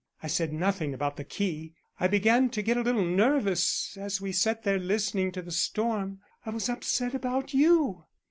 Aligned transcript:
I 0.23 0.25
said 0.25 0.51
nothing 0.51 0.95
about 0.95 1.17
the 1.17 1.23
key. 1.23 1.75
I 1.99 2.07
began 2.07 2.49
to 2.49 2.63
get 2.63 2.75
a 2.75 2.81
little 2.81 3.05
nervous 3.05 3.95
as 3.97 4.19
we 4.19 4.31
sat 4.31 4.63
there 4.63 4.79
listening 4.79 5.31
to 5.33 5.43
the 5.43 5.51
storm. 5.51 6.21
I 6.43 6.49
was 6.49 6.69
upset 6.69 7.13
about 7.13 7.53
you." 7.53 8.05